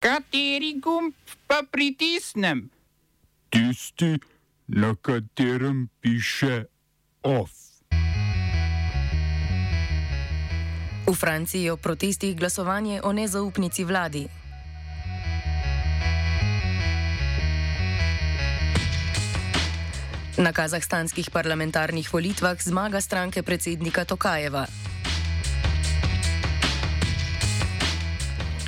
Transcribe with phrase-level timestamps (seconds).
[0.00, 1.12] Kateri gumb
[1.44, 2.70] pa pritisnem?
[3.52, 4.16] Tisti,
[4.72, 6.64] na katerem piše
[7.20, 7.52] OF.
[11.04, 14.24] V Franciji je o protestih glasovanje o nezaupnici vladi.
[20.40, 24.64] Na kazahstanskih parlamentarnih volitvah zmaga stranke predsednika Tokajeva.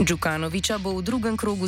[0.02, 1.66] Djukanoviča bo v drugem krogu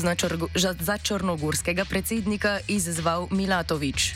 [0.81, 4.15] za črnogorskega predsednika izzval Milatovič.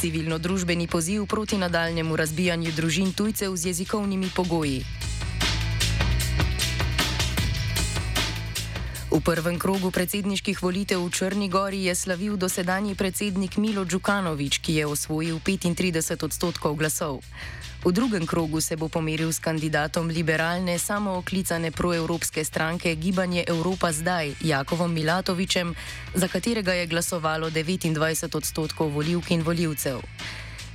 [0.00, 4.97] Civilno-družbeni poziv proti nadaljnemu razbijanju družin tujcev z jezikovnimi pogoji.
[9.08, 14.72] V prvem krogu predsedniških volitev v Črni Gori je slavil dosedanji predsednik Milo Djukanovič, ki
[14.76, 17.24] je osvojil 35 odstotkov glasov.
[17.80, 24.44] V drugem krogu se bo pomeril s kandidatom liberalne, samooklicane proevropske stranke Gibanje Evropa zdaj,
[24.44, 25.72] Jakovom Milatovičem,
[26.12, 27.96] za katerega je glasovalo 29
[28.36, 30.04] odstotkov voljivk in voljivcev.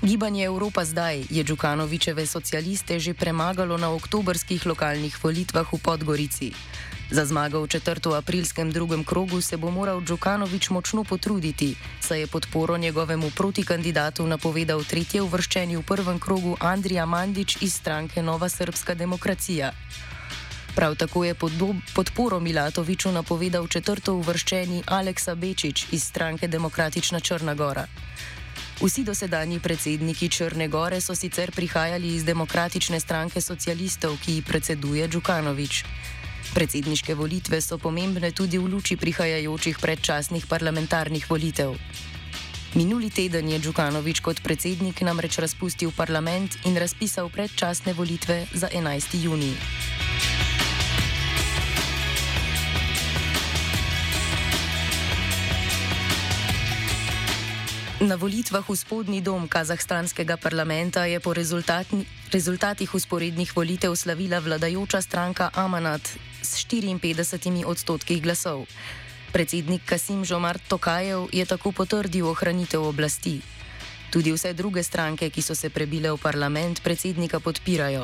[0.04, 6.52] Gibanje Evropa zdaj je Djukanovičeve socialiste že premagalo na oktobrskih lokalnih volitvah v Podgorici.
[7.12, 8.12] Za zmago v 4.
[8.12, 14.84] aprilskem drugem krogu se bo moral Djukanovič močno potruditi, saj je podporo njegovemu protikandidatu napovedal
[14.84, 19.72] tretje uvrščeni v prvem krogu Andrija Mandič iz stranke Nova Srpska demokracija.
[20.76, 21.36] Prav tako je
[21.96, 27.88] podporo Milatoviču napovedal četrto uvrščeni Aleksa Bečič iz stranke Demokratična Črna Gora.
[28.82, 35.08] Vsi dosedanji predsedniki Črne Gore so sicer prihajali iz Demokratične stranke socialistov, ki ji predseduje
[35.08, 35.84] Djukanovič.
[36.54, 41.78] Predsedniške volitve so pomembne tudi v luči prihajajočih predčasnih parlamentarnih volitev.
[42.74, 49.22] Minuli teden je Djukanovič kot predsednik namreč razpustil parlament in razpisal predčasne volitve za 11.
[49.22, 50.03] junij.
[58.04, 65.48] Na volitvah v spodnji dom kazahstanskega parlamenta je po rezultatih usporednih volitev slavila vladajoča stranka
[65.56, 66.04] Amanat
[66.44, 68.68] s 54 odstotki glasov.
[69.32, 73.40] Predsednik Kasim Žomar Tokajev je tako potrdil ohranitev oblasti.
[74.12, 78.04] Tudi vse druge stranke, ki so se prebile v parlament, predsednika podpirajo.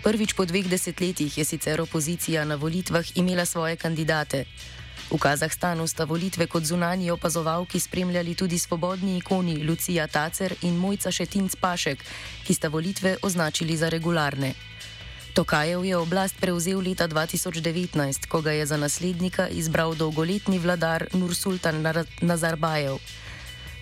[0.00, 4.48] Prvič po dveh desetletjih je sicer opozicija na volitvah imela svoje kandidate.
[5.06, 11.10] V Kazahstanu sta volitve kot zunanji opazovalki spremljali tudi svobodni ikoni Lucija Tacer in Mojca
[11.10, 12.02] Šetinc Pašek,
[12.46, 14.54] ki sta volitve označili za regularne.
[15.34, 21.86] Tokajev je oblast prevzel leta 2019, ko ga je za naslednika izbral dolgoletni vladar Nursultan
[22.20, 22.98] Nazarbajev.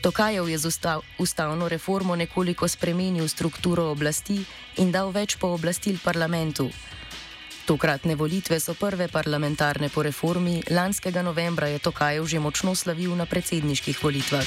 [0.03, 4.45] Tokajev je z ustav, ustavno reformo nekoliko spremenil strukturo oblasti
[4.77, 6.69] in dal več pooblastil parlamentu.
[7.65, 13.25] Tokratne volitve so prve parlamentarne po reformi, lanskega novembra je Tokajev že močno slavil na
[13.25, 14.45] predsedniških volitvah.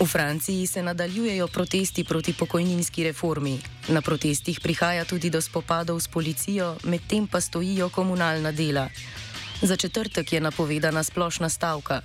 [0.00, 3.58] V Franciji se nadaljujejo protesti proti pokojninski reformi.
[3.88, 8.88] Na protestih prihaja tudi do spopadov s policijo, medtem pa stojijo komunalna dela.
[9.62, 12.00] Za četrtek je napovedana splošna stavka.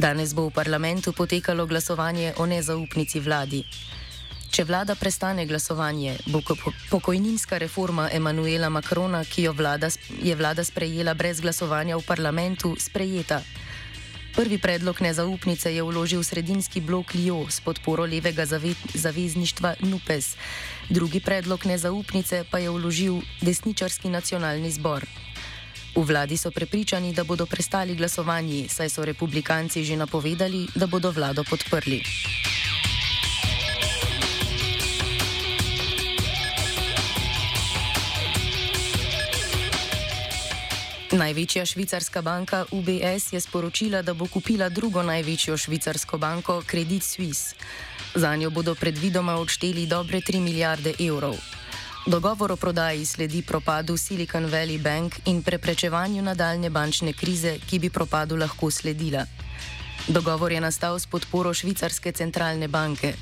[0.00, 3.60] Danes bo v parlamentu potekalo glasovanje o nezaupnici vladi.
[4.48, 6.40] Če vlada prestane glasovanje, bo
[6.88, 9.92] pokojninska reforma Emanuela Makrona, ki jo vlada,
[10.24, 13.44] je vlada sprejela brez glasovanja v parlamentu, sprejeta.
[14.32, 18.48] Prvi predlog nezaupnice je vložil sredinski blok Ljo s podporo levega
[18.94, 20.36] zavezništva NUPES,
[20.88, 25.04] drugi predlog nezaupnice pa je vložil desničarski nacionalni zbor.
[25.94, 31.10] V vladi so prepričani, da bodo prestali glasovanji, saj so republikanci že napovedali, da bodo
[31.10, 32.02] vlado podprli.
[41.10, 47.58] Največja švicarska banka UBS je sporočila, da bo kupila drugo največjo švicarsko banko Credit Suisse.
[48.14, 51.59] Za njo bodo predvidoma odšteli dobre 3 milijarde evrov.
[52.06, 57.90] Dogovor o prodaji sledi propadu Silicon Valley Bank in preprečevanju nadaljne bančne krize, ki bi
[57.90, 59.26] propadu lahko sledila.
[60.08, 63.12] Dogovor je nastal s podporo švicarske centralne banke.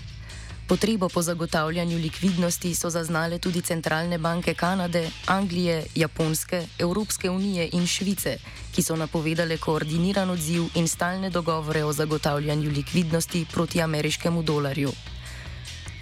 [0.68, 7.86] Potrebo po zagotavljanju likvidnosti so zaznale tudi centralne banke Kanade, Anglije, Japonske, Evropske unije in
[7.86, 8.38] Švice,
[8.74, 14.92] ki so napovedale koordiniran odziv in stalne dogovore o zagotavljanju likvidnosti proti ameriškemu dolarju.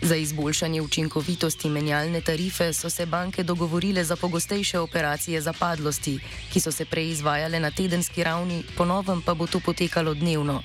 [0.02, 6.18] Za izboljšanje učinkovitosti menjalne tarife so se banke dogovorile za pogostejše operacije zapadlosti,
[6.52, 10.62] ki so se prej izvajale na tedenski ravni, ponovem pa bo to potekalo dnevno.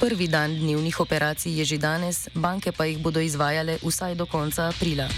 [0.00, 4.68] Prvi dan dnevnih operacij je že danes, banke pa jih bodo izvajale vsaj do konca
[4.68, 5.08] aprila.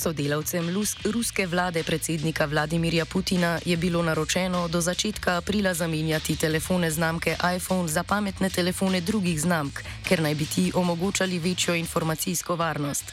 [0.00, 0.64] Sodelavcem
[1.04, 7.88] ruske vlade predsednika Vladimirja Putina je bilo naročeno do začetka aprila zamenjati telefone znamke iPhone
[7.88, 13.12] za pametne telefone drugih znamk, ker naj bi ti omogočali večjo informacijsko varnost.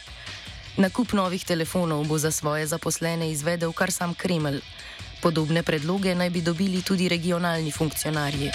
[0.78, 4.62] Nakup novih telefonov bo za svoje zaposlene izvedel kar sam Kremelj.
[5.22, 8.51] Podobne predloge naj bi dobili tudi regionalni funkcionarji.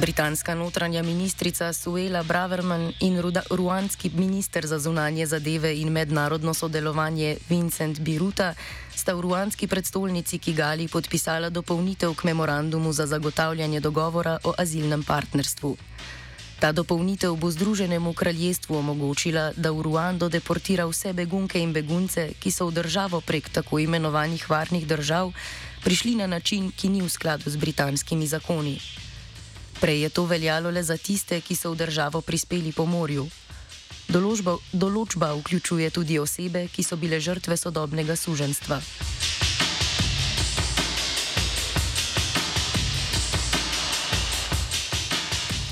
[0.00, 3.18] Britanska notranja ministrica Suela Braverman in
[3.50, 8.54] ruanski minister za zunanje zadeve in mednarodno sodelovanje Vincent Biruta
[8.94, 15.76] sta v ruanski predstolnici Kigali podpisala dopolnitev k memorandumu za zagotavljanje dogovora o azilnem partnerstvu.
[16.58, 22.50] Ta dopolnitev bo Združenemu kraljestvu omogočila, da v Ruando deportira vse begunke in begunce, ki
[22.50, 25.32] so v državo prek tako imenovanih varnih držav
[25.84, 28.78] prišli na način, ki ni v skladu z britanskimi zakoni.
[29.80, 33.28] Prej je to veljalo le za tiste, ki so v državo prispeli po morju.
[34.10, 38.80] Določba, določba vključuje tudi osebe, ki so bile žrtve sodobnega suženstva.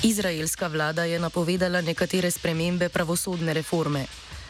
[0.07, 4.05] Izraelska vlada je napovedala nekatere spremembe pravosodne reforme.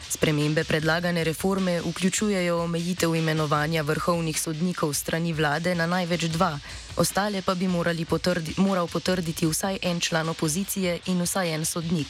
[0.10, 6.60] Spremembe predlagane reforme vključujejo omejitev imenovanja vrhovnih sodnikov strani vlade na največ dva,
[6.98, 7.68] ostale pa bi
[8.10, 12.08] potrdi, moral potrditi vsaj en član opozicije in vsaj en sodnik.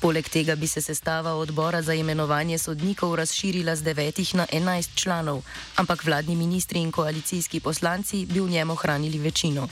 [0.00, 5.42] Poleg tega bi se sestava odbora za imenovanje sodnikov razširila z devetih na enajst članov,
[5.76, 9.68] ampak vladni ministri in koalicijski poslanci bi v njem ohranili večino.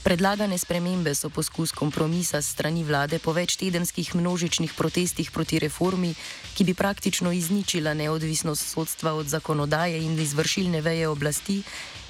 [0.00, 6.14] Predlagane spremembe so poskus kompromisa strani vlade po večtedenskih množičnih protestih proti reformi,
[6.56, 11.62] ki bi praktično izničila neodvisnost sodstva od zakonodaje in izvršilne veje oblasti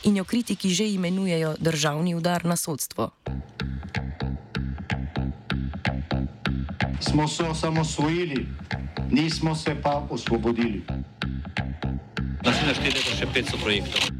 [0.05, 3.11] in jo kritiki že imenujejo državni udar na sodstvo.
[7.01, 8.47] Smo se osamosvojili,
[9.11, 10.87] nismo se pa osvobodili.
[12.45, 14.20] Naslednje število je še 500 projektov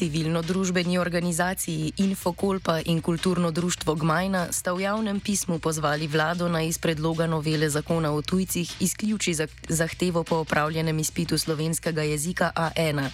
[0.00, 6.78] Civilno-družbeni organizaciji Infokolpa in kulturno društvo Gmajna sta v javnem pismu pozvali vlado naj iz
[6.80, 9.34] predloga novele zakona o tujcih izključi
[9.68, 13.08] zahtevo po opravljenem izpitu slovenskega jezika A1.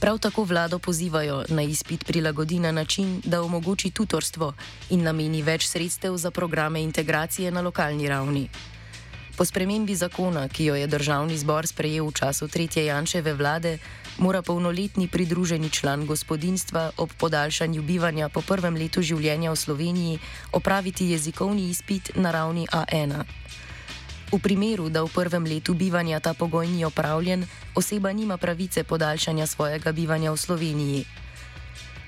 [0.00, 4.54] Prav tako vlado pozivajo na izpit prilagodi na način, da omogoči tutorstvo
[4.90, 8.48] in nameni več sredstev za programe integracije na lokalni ravni.
[9.36, 13.78] Po spremembi zakona, ki jo je državni zbor sprejel v času tretje Jančeve vlade,
[14.18, 20.18] mora polnoletni pridruženi član gospodinstva ob podaljšanju bivanja po prvem letu življenja v Sloveniji
[20.52, 23.22] opraviti jezikovni izpit na ravni A1.
[24.32, 29.46] V primeru, da v prvem letu bivanja ta pogoj ni opravljen, oseba nima pravice podaljšanja
[29.46, 31.04] svojega bivanja v Sloveniji.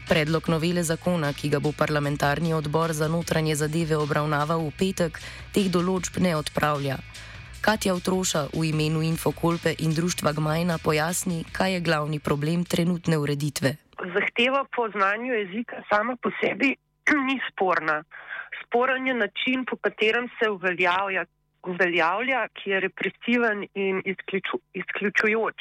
[0.09, 5.21] Predlog novele zakona, ki ga bo parlamentarni odbor za notranje zadeve obravnaval v petek,
[5.55, 6.99] teh določb ne odpravlja.
[7.61, 13.77] Katja Utroša v imenu Infokolpe in društva Gmajna pojasni, kaj je glavni problem trenutne ureditve.
[14.15, 16.73] Zahteva po znanju jezika sama po sebi
[17.29, 18.05] ni sporna.
[18.63, 21.25] Sporen je način, po katerem se uveljavlja,
[21.63, 25.59] uveljavlja ki je represiven in izključu, izključujoč.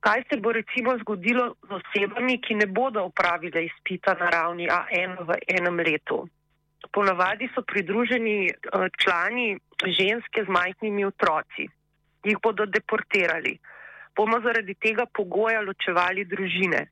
[0.00, 5.16] Kaj se bo recimo zgodilo z osebami, ki ne bodo upravile izpita na ravni A1
[5.28, 6.28] v enem letu?
[6.88, 11.68] Ponavadi so pridruženi eh, člani ženske z majhnimi otroci.
[12.24, 13.58] Jih bodo deportirali.
[14.16, 16.88] Bomo zaradi tega pogoja ločevali družine.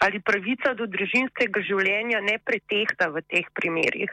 [0.00, 4.12] Ali pravica do družinskega življenja ne pretehta v teh primerjih?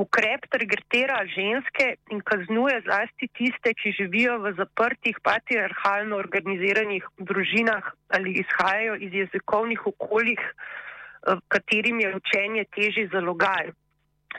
[0.00, 8.38] Ukrep targetira ženske in kaznuje zlasti tiste, ki živijo v zaprtih, patriarhalno organiziranih družinah ali
[8.42, 13.72] izhajajo iz jezikovnih okoljih, eh, katerim je učenje teži zalogaj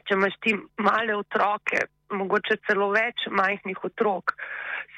[0.07, 4.35] če imaš ti male otroke, mogoče celo več majhnih otrok,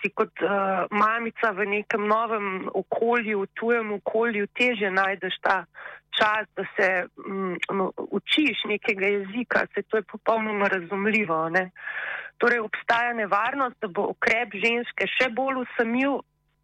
[0.02, 5.64] si kot uh, mamica v nekem novem okolju, v tujem okolju, teže najdeš ta
[6.14, 6.90] čas, da se
[7.26, 7.56] um,
[7.98, 11.50] učiš nekega jezika, se to je popolnoma razumljivo.
[11.50, 11.70] Ne?
[12.38, 16.22] Torej obstaja nevarnost, da bo ukrep ženske še bolj usamil,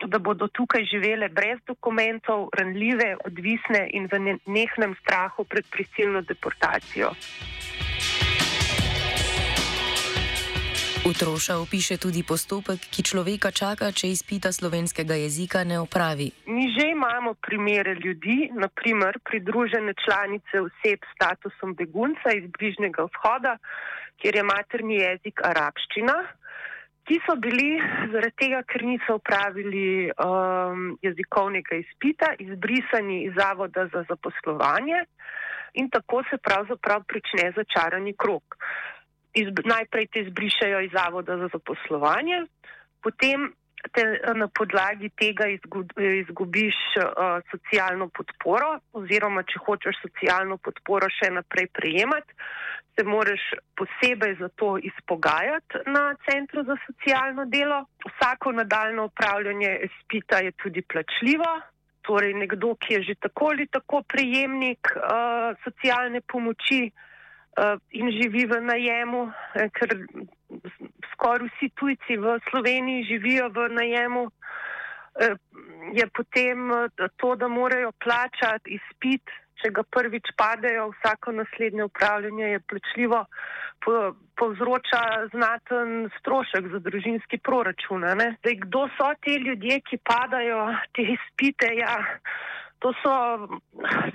[0.07, 7.11] da bodo tukaj živele brez dokumentov, ranljive, odvisne in v nehnem strahu pred prisilno deportacijo.
[11.09, 16.27] Utroša opiše tudi postopek, ki človeka čaka, če izpita slovenskega jezika ne opravi.
[16.45, 23.57] Mi že imamo primere ljudi, naprimer pridružene članice oseb s statusom begunca iz bližnjega vzhoda,
[24.21, 26.17] kjer je materni jezik arabščina.
[27.09, 27.81] Ti so bili
[28.13, 35.07] zaradi tega, ker niso upravili um, jezikovnega izpita, izbrisani iz zavoda za zaposlovanje
[35.73, 38.57] in tako se pravzaprav prične začarani krok
[39.33, 42.45] izb, najprej te izbrišajo iz zavoda za zaposlovanje,
[43.03, 43.51] potem
[43.95, 44.03] te
[44.35, 45.45] na podlagi tega
[46.19, 52.35] izgubiš uh, socialno podporo oziroma če hočeš socialno podporo še naprej prejemati,
[52.97, 53.45] se moraš
[53.79, 57.85] posebej za to izpogajati na centru za socialno delo.
[58.09, 61.53] Vsako nadaljno upravljanje spita je tudi plačljivo.
[62.01, 68.45] Torej, nekdo, ki je že tako ali tako prejemnik uh, socialne pomoči, uh, in živi
[68.47, 69.89] v najemu, eh, ker
[71.13, 75.35] skoraj vsi tujci v Sloveniji živijo v najemu, uh,
[75.93, 76.71] je potem
[77.17, 79.23] to, da morajo plačati izpit,
[79.61, 83.23] če ga prvič padejo, vsako naslednje upravljanje je plačljivo,
[83.85, 83.95] po,
[84.39, 85.01] povzroča
[85.33, 88.05] znaten strošek za družinski proračun.
[88.39, 90.61] Zdaj, kdo so ti ljudje, ki padajo
[90.95, 91.73] te izpite?
[91.79, 91.95] Ja,
[92.79, 93.13] to so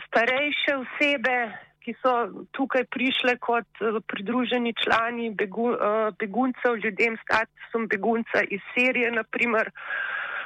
[0.08, 1.38] starejše osebe,
[1.84, 2.12] ki so
[2.56, 9.12] tukaj prišle kot eh, pridruženi člani begu, eh, beguncev, ljudem s statusom begunca iz Sirije,
[9.12, 9.70] naprimer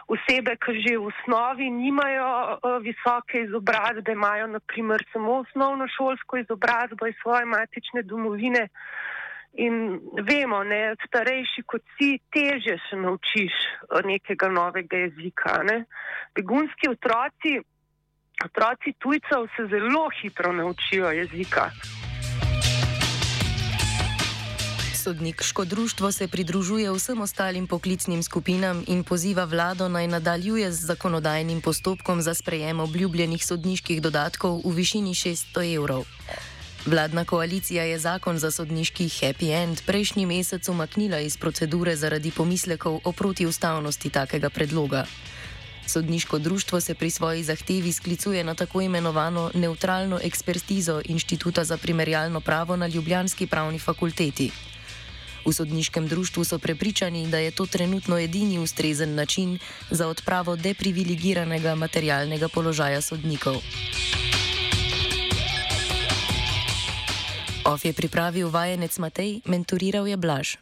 [0.09, 7.07] osebe, ki že v osnovi nimajo eh, visoke izobrazbe, imajo naprimer samo osnovno šolsko izobrazbo
[7.07, 8.69] iz svoje matične domovine.
[9.59, 13.55] In vemo, ne, starejši kot si, teže se naučiš
[14.05, 15.63] nekega novega jezika.
[15.65, 15.85] Ne.
[16.35, 17.59] Begunski otroci
[18.45, 21.71] Otroci tujcev se zelo hitro naučijo jezika.
[25.09, 31.61] Sodniško društvo se pridružuje vsem ostalim poklicnim skupinam in poziva vlado naj nadaljuje z zakonodajnim
[31.61, 36.05] postopkom za sprejem obljubljenih sodniških dodatkov v višini 600 evrov.
[36.87, 43.01] Vladna koalicija je zakon za sodniški happy end prejšnji mesec umaknila iz procedure zaradi pomislekov
[43.05, 45.07] o protiustavnosti takega predloga.
[45.87, 52.41] Sodniško društvo se pri svoji zahtevi sklicuje na tako imenovano neutralno ekspertizo Inštituta za primerjalno
[52.41, 54.51] pravo na Ljubljanski pravni fakulteti.
[55.49, 59.59] V sodniškem društvu so prepričani, da je to trenutno edini ustrezen način
[59.91, 63.57] za odpravo deprivilegiranega materialnega položaja sodnikov.
[67.65, 70.57] OF je pripravil vajenec Matej, mentoriral je Blaž.